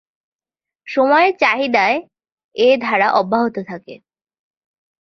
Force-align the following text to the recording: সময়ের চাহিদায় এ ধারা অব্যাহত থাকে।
সময়ের 0.87 1.33
চাহিদায় 1.37 1.97
এ 2.55 2.67
ধারা 2.77 3.07
অব্যাহত 3.11 3.55
থাকে। 3.67 3.93